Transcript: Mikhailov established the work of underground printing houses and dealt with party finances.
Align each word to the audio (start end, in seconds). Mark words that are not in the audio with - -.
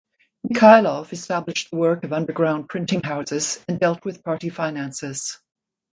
Mikhailov 0.49 1.13
established 1.13 1.69
the 1.69 1.75
work 1.77 2.03
of 2.03 2.11
underground 2.11 2.67
printing 2.67 3.03
houses 3.03 3.63
and 3.67 3.79
dealt 3.79 4.03
with 4.03 4.23
party 4.23 4.49
finances. 4.49 5.37